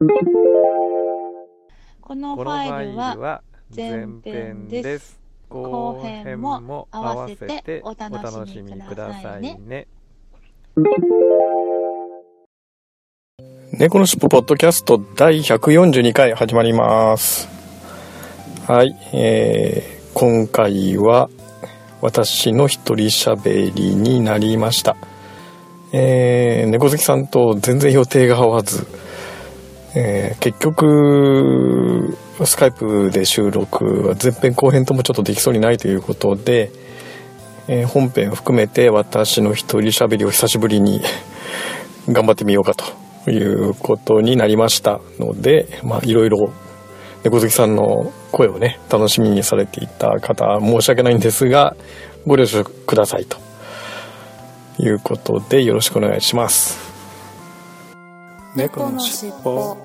[0.00, 0.06] こ
[2.14, 3.42] のファイルは
[3.74, 5.18] 前編です。
[5.48, 9.88] 後編も合わせてお楽しみくださいね。
[13.72, 17.48] 猫のしっぽポッドキャスト第142回始まります。
[18.68, 21.28] はい、えー、今回は
[22.00, 24.96] 私の一人喋りになりました。
[25.92, 28.86] えー、猫好きさんと全然予定が合わず
[29.94, 36.70] えー、結局スカイプで収録は前編後編ともちょっとできそうにないということで、
[37.68, 41.00] えー、本編含めて私の一人喋りを久しぶりに
[42.08, 46.52] 頑張ってみようかということになりましたのでまいろいろ
[47.24, 51.76] 猫好きさんの声をね楽しみにされていた方申し訳ないんですが
[52.26, 53.38] ご了承くださいと
[54.78, 56.87] いうことでよろしくお願いします。
[58.58, 59.76] 猫のしっぽ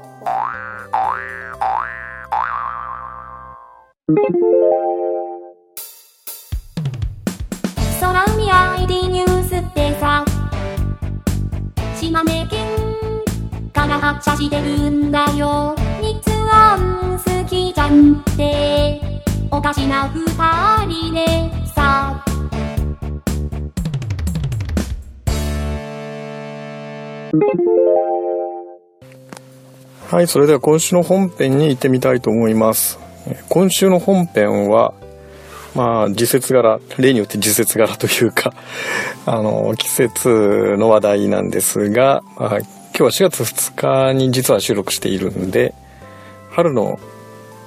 [7.99, 8.51] 空海
[8.81, 10.25] ID ニュースってさ。
[11.99, 12.65] 島根県
[13.71, 15.75] から発車してるんだよ。
[16.01, 16.19] 日
[16.51, 18.99] 安好きじゃんって。
[19.51, 20.25] おかしな二
[20.87, 22.23] 人でさ。
[30.09, 32.99] はい、それでは今週の本編に行ってみたいと思います。
[33.49, 34.93] 今週の本編は、
[35.75, 38.53] まあ、時節柄、例によって時節柄というか、
[39.25, 45.73] あの、季節の話題なんですが、まあ、今日は4月2日に実は収録しているんで、
[46.51, 46.99] 春の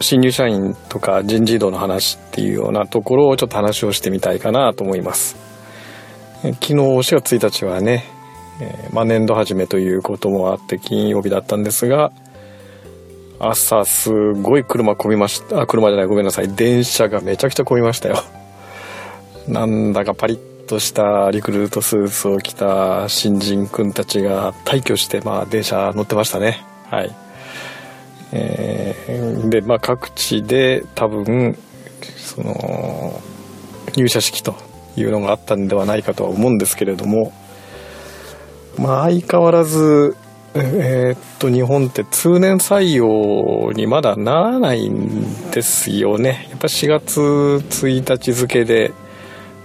[0.00, 5.36] 新入社員とか人事異動の話っていうようなところをちょっと話をしてみたいかなと思います。
[6.42, 8.04] 昨日4月1日はね、
[8.60, 12.12] えまあ、年度始めということもあって金曜日だったんですが、
[13.38, 15.62] 朝すごい車混みました。
[15.62, 16.06] あ車じゃない。
[16.06, 16.48] ごめんなさい。
[16.54, 18.22] 電車がめちゃくちゃ混みましたよ。
[19.48, 26.64] なんだかパリッとしたリクルートスーツを着た新人くんたちが退去してまあ電車乗ってましたね。
[26.90, 27.14] はい。
[28.32, 28.86] えー
[29.48, 31.56] でまあ各地で多分
[32.16, 33.20] その
[33.96, 34.54] 入社式と
[34.96, 37.32] いうのがあったんではないかとは思うんですけれども
[38.78, 40.16] まあ相変わらず
[40.56, 46.46] えーっと日本って通年採用にまだならないんですよね。
[46.50, 48.92] やっぱ4月1日付で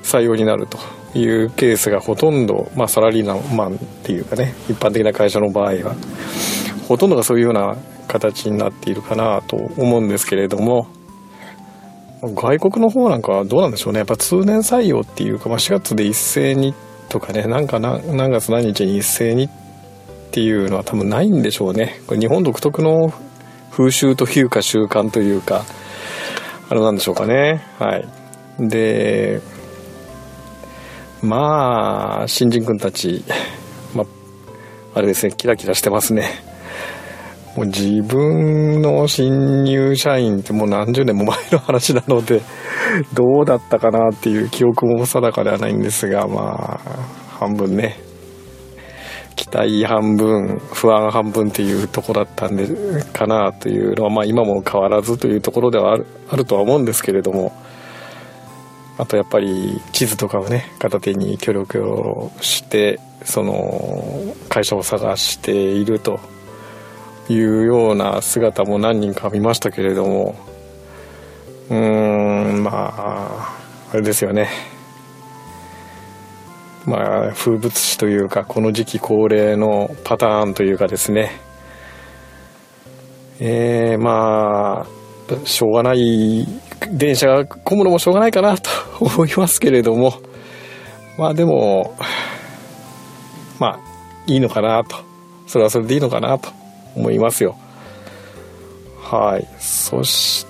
[0.03, 0.78] 採用になると
[1.18, 5.96] いうケースがほとんど、まあ、サラリーマンっていうかね一般的な会社の場合は
[6.88, 7.75] ほとんどがそういうような
[8.07, 10.88] 形になっているかなと思うんですけれども
[12.22, 14.00] 外国の方なんかはどうなんでしょうね。
[14.00, 16.75] やっぱ通年採用っていうか、まあ、4月で一斉に
[17.09, 19.50] とかねなんか何何月何日に一斉にっ
[20.31, 22.02] ていうのは多分ないんでしょうね。
[22.08, 23.14] これ日本独特の
[23.72, 25.64] 風習というか習慣というか
[26.69, 27.62] あれなんでしょうかね。
[27.78, 28.08] はい。
[28.59, 29.42] で
[31.22, 33.24] まあ新人君たち、
[33.94, 34.08] まあ、
[34.96, 36.30] あれですねキラキラしてますね。
[37.56, 42.42] もう自分の新入社員ってもう何十年も前の話なので
[43.13, 46.92] どうだったかなっていう記憶も定かではないんですがまあ
[47.40, 48.10] 半分ね。
[49.41, 52.68] 期待半分不安半分っていうとこだったんで
[53.12, 57.51] かなというのは、まあ、今も変わらずというところではあるあるとは思うんですけれども
[59.00, 66.19] あとやっぱり地図とかをね片手に協力をしてその会社を探していると
[67.28, 70.36] いうような姿も何人か見ましたけれども
[71.71, 73.60] うーんまあ
[73.92, 74.70] あれですよね。
[76.86, 81.31] まあ、風物詩というかこの時期恒例のパターンというかですね。
[83.39, 86.48] えー、まあしょうがない
[86.92, 88.69] 電車が混むのもしょうがないかなと
[89.00, 90.13] 思いますけれども。
[91.18, 91.95] まあでも
[93.60, 93.80] まあ
[94.25, 94.98] いいのかなと。
[95.48, 96.50] それはそれでいいのかなと
[96.95, 97.57] 思いますよ。
[99.01, 99.48] はい。
[99.60, 100.48] そし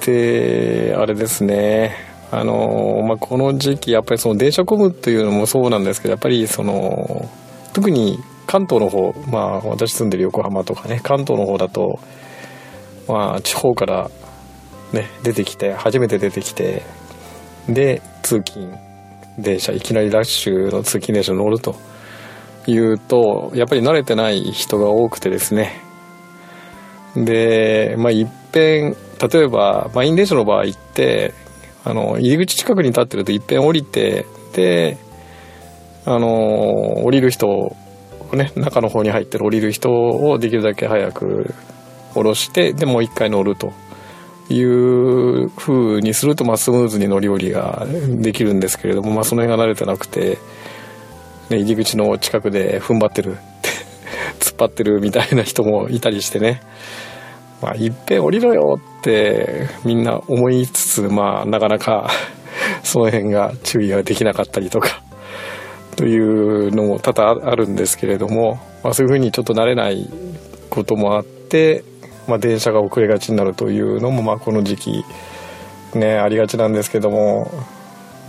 [0.00, 2.07] てあれですね。
[2.30, 7.26] あのまあ、この時期やっぱりその電車混むというのもそうなんですけどやっぱりその
[7.72, 11.98] 特に関東の方まあ私住んでる横浜とかね関東の方だと
[13.06, 14.10] まあ地方から
[14.92, 16.82] ね出てきて初めて出てきて
[17.66, 18.76] で通勤
[19.38, 21.76] 電車いきなりラッシュの通勤電車に乗ると
[22.66, 25.80] いうとやっぱり慣れてない人が多くてですね。
[27.16, 28.96] でまあいっぺん
[29.32, 31.32] 例えば満員電車の場合って
[31.84, 34.98] あの入り口近くに立ってるといっぺん降りてで
[36.04, 37.76] あの降りる人を
[38.32, 41.54] ね中の方に入ってる降りる人をできるだけ早く
[42.14, 43.72] 降ろしてでもう一回乗ると
[44.50, 47.86] いう風にすると、まあ、スムーズに乗り降りが
[48.20, 50.38] できるんですけれども、まあ、その辺が慣れてなくて、
[51.50, 53.36] ね、入り口の近くで踏ん張ってる
[54.40, 56.62] 突っ張ってるみたいな人もいたりしてね、
[57.62, 62.08] まあ、いっぺん降りろよってみんな思いつつ、まあ、なかなか
[62.82, 65.02] その辺が注意ができなかったりとか
[65.96, 70.08] というのも多々あるんですけれども、まあ、そういうふうにちょっと慣れない
[70.70, 71.82] こともあって
[72.28, 75.04] まあ、電車が遅れがちになるというのも、まあ、この時期
[75.94, 77.50] ねありがちなんですけども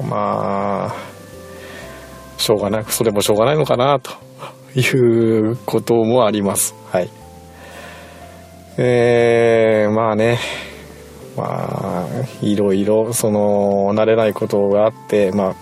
[0.10, 0.96] まあ
[2.38, 4.12] しょうがなくそれもしょうがないのかなと
[4.74, 4.82] い
[5.52, 6.74] うこともあります。
[6.90, 7.19] はい。
[8.82, 10.40] えー、まあね。
[11.40, 12.08] まあ
[12.42, 15.56] いろいろその慣れないことがあってまあ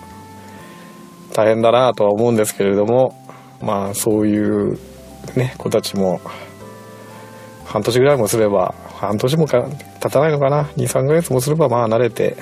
[1.34, 3.14] 大変だなとは思うんですけれども
[3.62, 4.78] まあそういう
[5.36, 6.20] ね子たちも
[7.64, 9.68] 半年ぐらいもすれば半年もか
[10.00, 12.36] 経たないのかな？23ヶ月もすればまあ慣れて、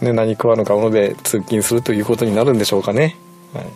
[0.00, 3.16] ね、何食わぬかもので通勤するということになるんでしょうかね、
[3.54, 3.66] はい、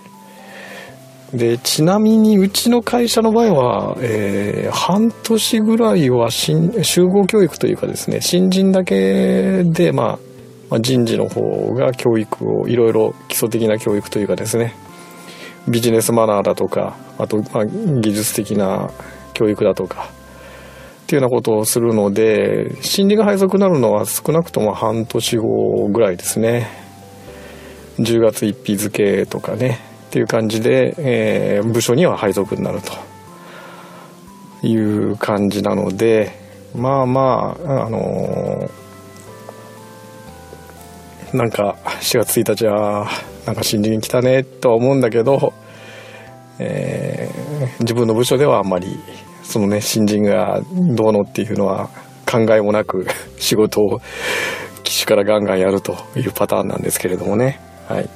[1.32, 6.54] でちなみにうちの会社の場合は、えー、半年ぐらいは集
[7.04, 10.18] 合教育というかですね新人だけで、まあ、
[10.70, 14.74] まあ人事の方が教育をいろいろ基礎的な教育というかですね
[15.68, 18.90] ビジネスマナーだとかあと、まあ、技術的な
[19.34, 20.08] 教育だとか
[21.06, 26.68] っていうようなことをするので心理が配属になるのは少なくとも半年後ぐらいですね。
[27.98, 29.95] 10月1日付とかね。
[30.06, 33.16] っていう感じで、えー、部署には配属になると。
[34.62, 36.32] いう感じなので
[36.74, 43.08] まあまああのー、なんか4月1日は
[43.46, 45.52] なんか新人来たねとは思うんだけど、
[46.58, 48.98] えー、自分の部署ではあんまり
[49.42, 51.88] そのね新人がどうのっていうのは
[52.30, 53.06] 考えもなく
[53.38, 54.00] 仕事を
[54.82, 57.60] 機種からガンガンやるというパターンなんですけれどもね。
[57.88, 58.08] はい。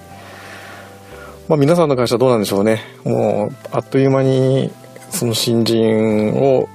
[1.50, 2.81] まあ皆さんの会社どうなんでしょうね。
[3.02, 4.70] もうあっという間に
[5.11, 6.69] その新人を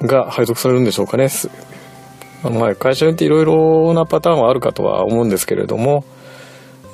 [0.00, 1.28] が配属されるんでしょうかね。
[2.42, 6.02] まあ会社によっていろいろなパターンはあるかとは思うんですけれども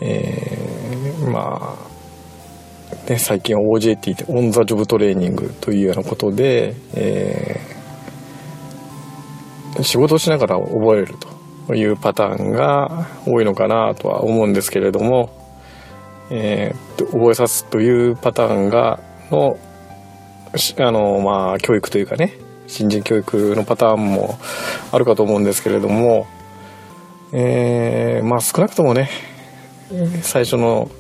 [0.01, 11.15] えー、まあね、最近 OJT でオン・ザ・ジョブトレーニングというようなことで、えー、仕事をしながら覚える
[11.69, 15.40] というパターンが多いのかなとは思うんですけれども、
[16.31, 19.01] えー、覚えさすというパターンが
[19.31, 19.59] の
[20.79, 24.39] あのまあ教育というかね新人教育のパターンも
[24.93, 26.27] あるかと思うんですけれども、
[27.33, 29.11] えー、まあ少なくともね
[30.23, 30.91] 最初の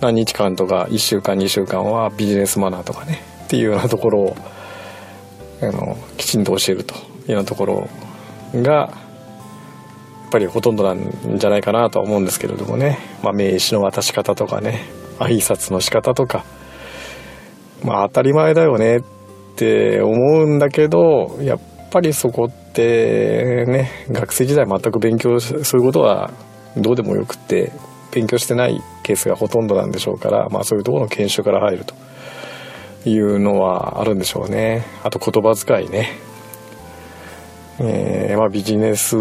[0.00, 4.36] 何日間とか1週間2週間はビジネスマナーとかねっていうようなところを
[5.62, 7.88] あのきちんと教えるというようなところ
[8.54, 8.92] が
[10.30, 15.00] ぱりほとんどなんじゃないかなとは思うんですけれどもね、まあ、名刺の渡し方とかね。
[15.20, 16.44] 挨拶の仕方とか。
[17.84, 19.02] まあ当たり前だよねっ
[19.56, 21.60] て思うんだけどやっ
[21.90, 26.30] ぱりそこってね学生時代全く勉強そういうことは
[26.76, 27.72] どうでもよくって
[28.12, 31.94] 勉強してないケースがほとんどなんでしょうから、まあ、そういうところの研修から入ると
[33.08, 34.84] いうのはあるんでしょうね。
[35.02, 36.18] あと言葉遣いね、
[37.82, 39.16] えー、まあ、ビジネス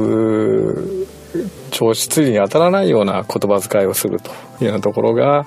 [1.71, 5.45] 調子に当たらないような言葉遣いをするというようなところが、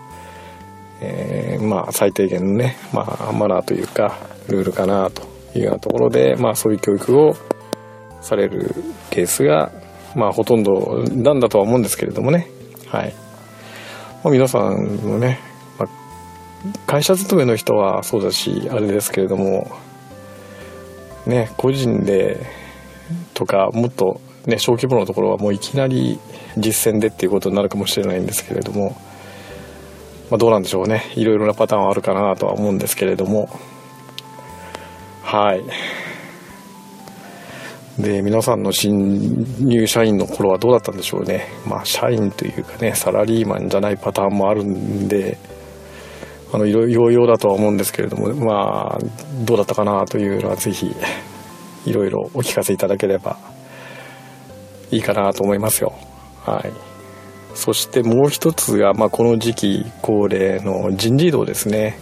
[1.01, 5.23] えー、まあ、最低限のね、まあ、マナーというかルールかなと
[5.55, 7.35] いうようなところで、まあ、そういう教育を
[8.23, 8.75] される
[9.11, 9.73] ケースが、
[10.17, 12.49] まあ、ほとんどなんだとは思うんですけれどもね。
[12.87, 13.15] はい。
[14.25, 15.39] まあ、皆さんのね、
[15.79, 19.71] まあ、会社勤めの人はそうだしあれですけれども
[21.27, 22.62] ね個人で
[23.35, 26.19] とかもっとね小規模のところはもういきなり
[26.57, 28.97] 実践でっていうことになるかもしれないんですけれども、
[30.31, 31.05] まあ、どうなんでしょうね。
[31.15, 33.49] いろいろなパターンはあるかなとは思うんですけれども。
[35.23, 35.63] はい。
[37.99, 41.49] で皆さんの新入社員の頃はどうだったんでしょうね。
[41.67, 45.39] まあ社員というかねサラリーマンじゃないパターンもあるんで
[46.53, 48.99] あのいろいろだとは思うんですけれどもまあ
[49.45, 50.95] どうだったかなというのはぜひ
[51.87, 53.37] いろいろお聞かせいただければ
[54.91, 55.93] いいかなと思いますよ。
[56.45, 56.93] はい。
[57.55, 61.99] そしてもう一つが、まあ、この時期恒例の人事異動ですね。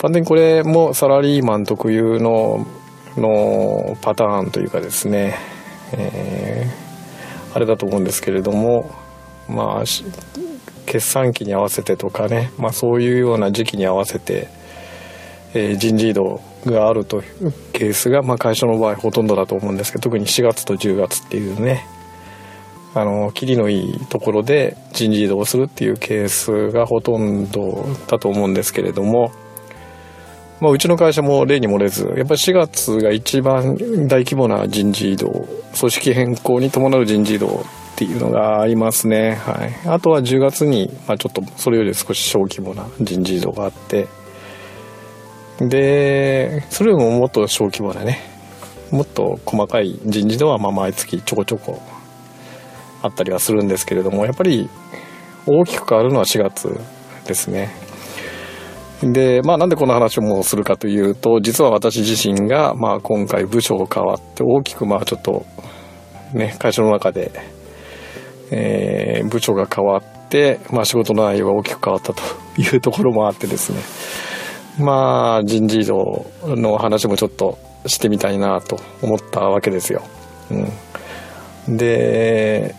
[0.00, 2.66] 完全にこれもサラリーマン特有の
[3.16, 5.36] のパターンというかですね、
[5.92, 8.90] えー、あれだと思うんですけれども
[9.48, 9.84] まあ
[10.86, 14.48] 決算期に合わせてとかね、まあ、そういうような時期に合わせて、
[15.54, 21.86] えー、人事異動があるというケースが、まあ、会社の場合ほとんどだと思うんですけど特に4月と10月っていうね
[22.94, 29.30] あの切りのいいところで人事異動するっていうケースがほとんどだと思うんですけれども、
[30.60, 33.76] まあ、うちの会社も例に漏れずやっぱり4月が一番
[34.08, 35.46] 大規模な人事異動
[35.78, 44.08] 組織変更に伴う人事異動っていうのがありますね、はい、あとは10月に、まあ、ちょっとそれより少し小規模な人事異動があって
[45.60, 48.18] でそれよりももっと小規模なね。
[48.90, 51.80] もっと細かい人事異動はまあ毎月ちょこちょこ
[53.02, 54.68] あったりはするんですけれどもやっぱり
[55.46, 56.80] 大きく変わるのは4月
[57.24, 57.70] ですね。
[59.02, 65.46] でまあなんでこの話をもうするかというと実は私自身が、まあ、今回部署が変わって大きくまあちょっと
[66.34, 67.32] ね会社の中で、
[68.50, 72.22] えー、部署が変わって、まあ、仕事の内容が大きく変わったと
[72.58, 74.29] いうところもあってですね。
[74.80, 80.02] まあ人事異動の話もちょっとしてみたいなと思ったわけですよ。
[81.68, 82.74] うん、で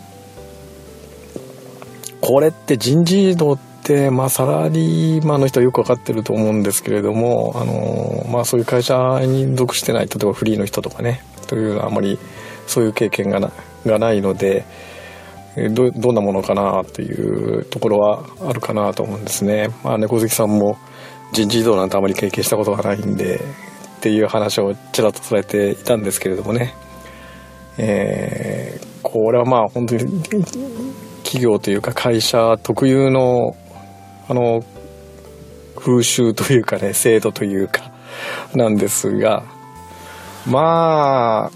[2.20, 12.18] これって人事異動って、まあ、サラリーマンの人はよく分かってると思うんですけれども、あのまあ、そういう会社に属してない例えばフリーの人とかねというのはあまり
[12.66, 13.50] そういう経験がな
[13.84, 14.64] がないので
[15.72, 19.68] どどんなものかなというところはあるかなと思うんですね。
[19.82, 20.78] まあ、猫好きさんも
[21.32, 26.74] 人事異動なんてあまり経験したことがないんでっていう話をちらっとされていたんですけれどもね、
[27.78, 30.22] えー、これはまあ本当に
[31.22, 33.56] 企業というか会社特有の
[34.28, 34.62] あの
[35.76, 37.90] 風習というかね制度というか
[38.54, 39.44] なんですが
[40.46, 41.50] まあ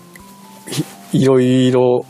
[1.13, 2.05] いろいろ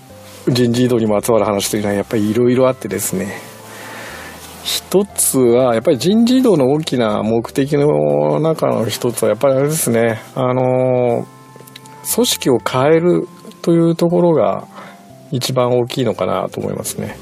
[0.49, 3.46] 人事異動にまつわる話というのはやっぱりいろいろあってですね。
[4.66, 11.25] 一つはやっぱり人事異動の大きな目的の中の一つはやっぱりあれですねあの
[12.12, 13.28] 組織を変える
[13.62, 14.66] というところが
[15.30, 17.16] 一番大きいのかなと思いますね。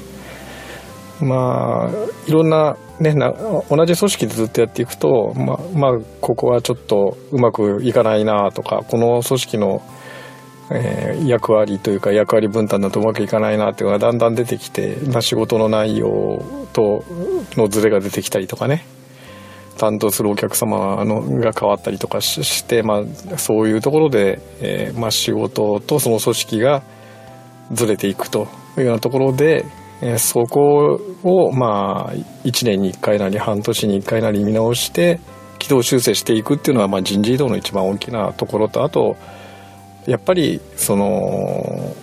[1.21, 1.89] まあ
[2.27, 3.31] いろんなねな
[3.69, 9.83] 同じ組織でずっとやっていくとままあここはちょっとうまくいかないなとかこの組織の、
[10.71, 17.03] えー、役割というか役割分担だとうまくいかないなっていうのがだんだん出てきて、まあ、仕事の内容と
[17.55, 18.85] のズレが出てきたりとかね。
[19.77, 23.03] 担当するお客様のが変わったりとかして、ま
[23.33, 26.81] あ、そういうところで、えーまあ、仕事とその組織が
[27.73, 29.65] ずれていくというようなところで
[30.01, 35.19] えそこをまあ1年に1回なり半年に1回なり見直して
[35.57, 39.15] 軌道修正していくっていうのはまあ人事異動の一番大きなところとあと
[40.07, 41.95] やっぱりその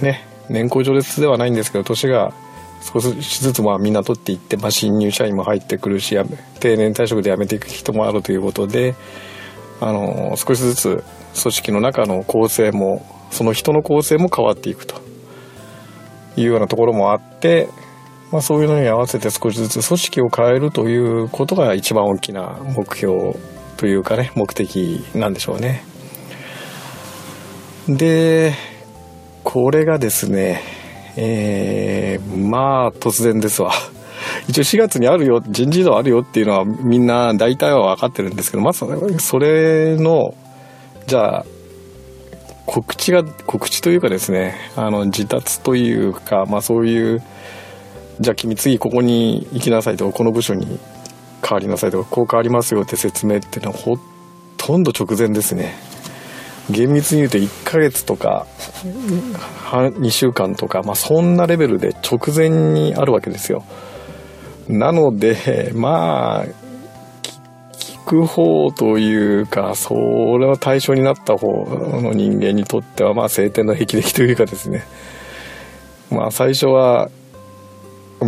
[0.00, 2.32] ね年功序列ではないんですけど年が
[2.84, 6.16] 少しずつまあみんな取っていって、まあ、新入社員も入ってくるし
[6.60, 8.94] 定年退職で辞めていく人もあるということで
[9.80, 11.04] あの少しずつ
[11.40, 14.96] 組織の中の構成もその人の構成も変わっていくと
[16.36, 17.68] いうようなところもあって、
[18.30, 23.36] まあ、そういうのに合わせて少しずつ組織を変えるということが一番大きな目標
[23.76, 25.93] というかね目的なんでしょうね。
[27.88, 28.54] で
[29.42, 30.62] これがですね
[31.16, 33.72] えー、まあ突然ですわ。
[34.48, 38.86] 一応4月にあるよ人事異動あるよっていうのはみんな大体は分かってるんですけどまず
[39.18, 40.34] それの
[41.06, 41.46] じゃあ
[42.66, 47.22] 告知が告知というかですねあの自達というか、まあ、そういう
[48.18, 50.78] じゃあ君次ここに行きなさいとかこの部署に
[51.46, 53.98] 変わりなさいとかこう変わりますよって説明っていうのはほ
[54.56, 55.76] とんど直前ですね
[56.70, 58.46] 厳密に言うと1ヶ月とか
[59.70, 63.64] 2週間とか、まあ、そんなレベルで直前にあるわけですよ
[64.68, 66.64] なのでまあ
[68.04, 69.94] 聞く方というか、そ
[70.38, 71.48] れは対象になった方
[72.02, 74.84] の人間にとっては、まあ、晴天の霹靂というかですね。
[76.10, 77.10] まあ、最初は、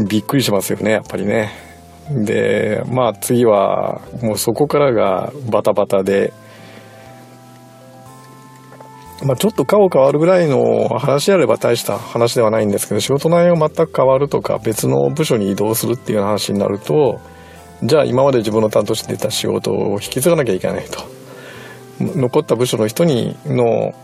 [0.08, 1.52] びっくりしますよね、やっぱりね。
[2.10, 6.32] で、まあ、次は、もうそこからがバタバタで、
[9.24, 17.20] まあ、ちょっと顔変わるぐらいの話であれば大した話ではないんですけど、仕事内容全く変わるとか、別の部署に移動するっていう話になると、
[17.82, 21.00] じゃあ今まで自分の担当してた仕事を引き継がなきゃいけないと。
[22.00, 23.94] 残った部署の人にの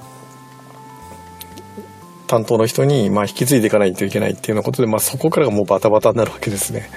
[2.26, 6.88] 担当の人に、まあ、引き継いでいかないといけないっていうようなことで、まあ、そこからがもうバタバタになるわけですね。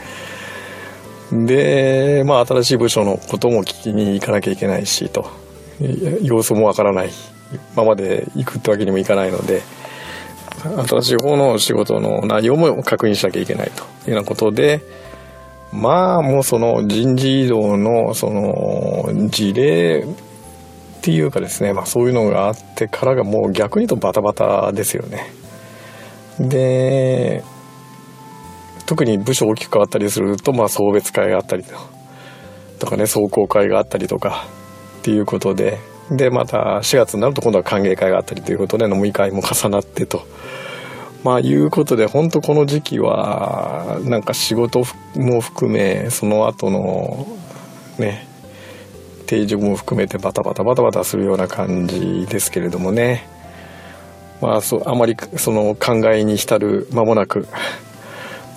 [1.31, 5.29] で、まあ、新しい部署のことも聞きに行かなきゃいけないしと。
[6.22, 7.10] 様子もわからない。
[7.75, 9.62] ままで行くってわけにもいかないので
[10.88, 14.81] 新しい方の仕事の内容も確認しなきゃいけないというようなことで
[15.71, 20.05] まあもうその人事異動のその事例っ
[21.01, 25.31] ていうかですね、まあ、そういうのがあってからがもう逆に言うとバタバタですよね。
[26.39, 27.43] で
[28.85, 31.63] 特に部署大きく変わったりすると、まあ、送別会があったり
[32.79, 34.47] とかね壮行会があったりとか
[35.00, 35.79] っていうことで
[36.12, 40.25] でまた4月になると今度は歓迎会があったりということで飲み会も重なってと。
[41.24, 44.83] まあいうことで本当この時期はなんか仕事
[45.15, 47.25] も含めその後の
[47.97, 48.27] ね
[49.25, 53.27] 定時も含めてバタバタバタバタするような感じですけれどもね
[54.39, 57.47] まあそあまりその考えに浸る間もなく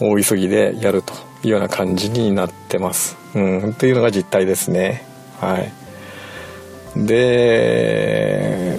[0.00, 3.16] 大急ぎでやるというような感じになってます。
[3.34, 5.04] うん、っていうのが実態ですね。
[5.40, 5.72] はい。
[6.96, 8.78] で、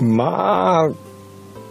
[0.00, 0.90] まあ、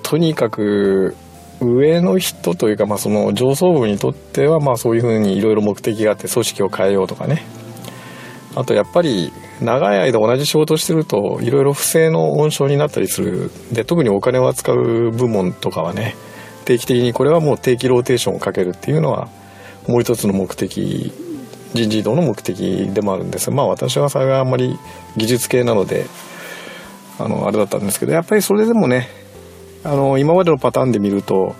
[0.04, 1.16] とにかく
[1.60, 7.44] 上の人というか、まあ、その上層部にとっては、まあ、そういうふうにいろいろ目的があって組織を変えようとかね。
[8.56, 13.52] あとやっぱり長い間同じ仕事してるといろいろ不正の温床になったりする。
[13.72, 16.16] で特にお金を扱う部門とかはね
[16.66, 19.30] 定期的にこれはもう定期ローテーションをかけるっていうのは
[19.88, 21.14] もう一つの目的
[21.74, 24.78] 人事異動の目的でもあるんですまあ私はそれはあんまり
[25.16, 26.06] 技術系なので
[27.20, 29.08] あのあれだったんですけどやっぱりそれでもね
[29.84, 31.56] あの今までのパターンで見ると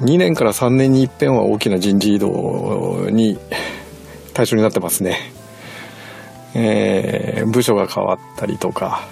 [0.00, 3.38] 2年から3年に一遍は大きな人事異動に
[4.34, 5.32] 対象になってますね。
[6.54, 9.06] えー、部署が変わったりとか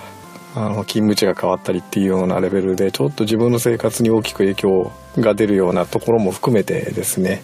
[0.55, 7.43] あの勤務地が変わったりっていうようなレベルでちょっと自分の生活に大きく影響が出るようなところも含めてですね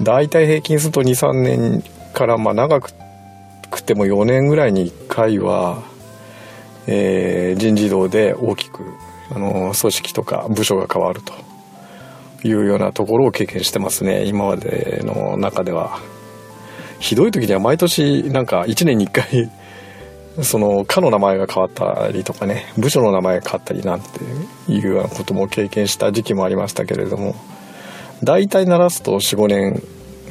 [0.00, 2.92] 大体平均すると23年からまあ長く
[3.82, 5.82] ても4年ぐらいに1回は、
[6.86, 8.82] えー、人事異動で大きく
[9.30, 11.32] あの組織とか部署が変わると
[12.46, 15.98] いうようなところを経験してますね今までの中では。
[17.04, 19.50] ひどい時には毎年なんか1年に1回
[20.42, 24.20] その課の名前が変わったりとかね部署の名前が変わったりなんて
[24.72, 27.36] いうようなことも経験した時期もありましたけれども
[28.22, 29.82] 大体鳴らすと45年。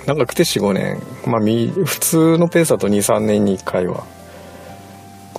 [0.06, 1.02] 長くて45年。
[1.26, 4.06] まあ普通のペースだと23年に1回は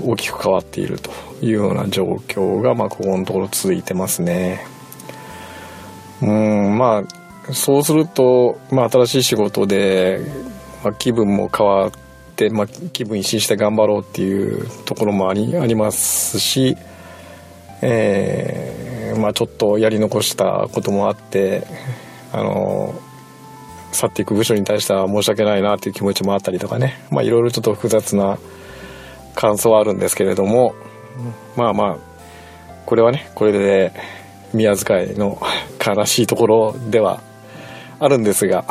[0.01, 1.11] 大きく変わっていると
[1.43, 4.67] いうような状況がまあここのところ続いてますね。
[6.23, 7.05] うんま
[7.49, 10.21] あそうすると、まあ、新しい仕事で
[10.85, 11.91] まあ、気分も変わっ
[12.37, 16.77] て、まあ、気分一新して頑張ろうっていうところもありありますし、
[17.81, 21.67] えー、まあ、ちょっとやり残したこともあって
[22.35, 22.95] あの
[23.93, 26.99] 去っていく部署に対しては申し訳ないなっていう気持ちもあったりとかね。
[27.11, 28.39] まあいろいろちょっと複雑な
[29.35, 30.75] 感想はあるんですけれども
[31.57, 31.97] まあまあ
[32.87, 33.93] これはねこれで
[34.53, 35.41] 宮遣いの
[35.85, 37.21] 悲しいところでは
[38.01, 38.65] あるんですが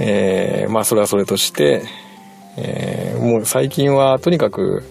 [0.00, 1.84] えー、まあそれはそれとして、
[2.56, 4.84] えー、もう最近はとにかく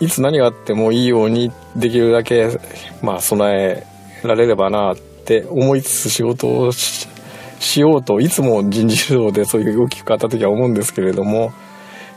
[0.00, 2.58] いつ何があってもいいようにできるだけ、
[3.02, 3.84] まあ、備
[4.22, 4.96] えられればなっ
[5.28, 11.52] て思いつつ仕事をしようといつも人事異動でそういう大きく変わった時は思うんですけれども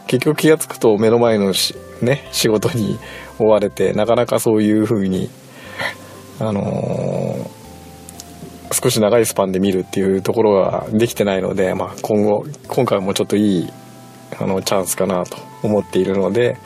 [0.08, 1.54] 結局気が付くと目の前の
[2.02, 2.98] ね、仕事に
[3.38, 5.30] 追われてなかなかそういうふうに
[6.40, 7.62] あのー
[8.74, 13.70] 少し長いスパンで見るっていうところができてないので、まあ、今後今回もちょっといい
[14.40, 16.58] あのチャンスかなと思っているので、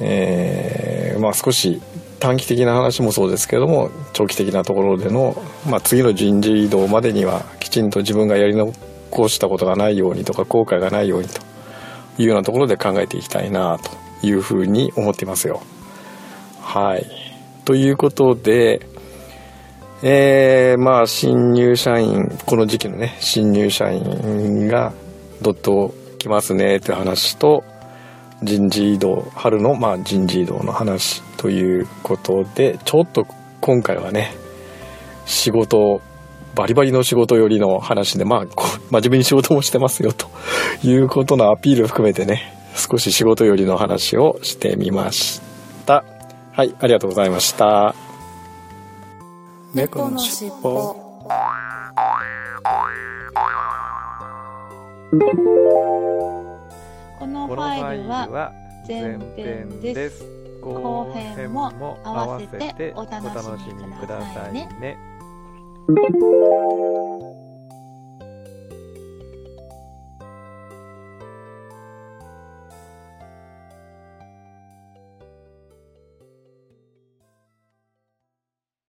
[0.00, 1.82] えー、まあ、少し
[2.20, 11.40] 短期的な話もそうですけども長期的なところでの、まあ、次の人事異動までにはきちんと自分がやり残したことがないようにとか後悔がないようにと
[12.18, 15.62] いうようなところで考えていきたいなというふうに思っていますよ。
[16.60, 17.06] はい
[17.64, 18.80] ということで、
[20.02, 24.92] えー、まあ新入社員この時期のね新入社員が
[25.40, 27.62] どっと来ますねって話と
[28.42, 33.26] 人事異動春のまあ人事異動の話ということでちょっと
[33.60, 34.32] 今回はね
[35.26, 36.00] 仕事
[36.54, 38.46] バリバリの仕事寄りの話でまあ
[38.90, 40.28] 真面目に仕事もしてますよと
[40.82, 45.40] いうことのアピール含めてね少し仕事寄りの話をしてみまし
[45.86, 46.04] た。
[46.52, 47.94] はいありがとうございました。
[49.74, 50.94] 猫のしっぽ。
[55.10, 56.17] こ
[57.32, 58.52] のフこのファァイルはは
[58.86, 60.24] 前前編編でですす。
[60.60, 64.96] 後後編編もも合合わわせておお楽しみくださいね。